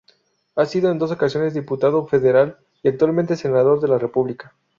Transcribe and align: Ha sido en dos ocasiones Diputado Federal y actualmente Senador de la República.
Ha 0.55 0.65
sido 0.65 0.89
en 0.89 0.97
dos 0.97 1.11
ocasiones 1.11 1.53
Diputado 1.53 2.07
Federal 2.07 2.57
y 2.81 2.87
actualmente 2.89 3.35
Senador 3.35 3.79
de 3.81 3.87
la 3.87 3.99
República. 3.99 4.55